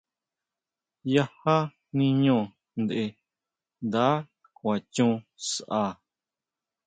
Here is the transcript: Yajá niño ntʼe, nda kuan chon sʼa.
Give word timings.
Yajá 1.13 1.55
niño 1.97 2.37
ntʼe, 2.81 3.03
nda 3.85 4.05
kuan 4.55 4.79
chon 4.93 5.13
sʼa. 5.49 5.81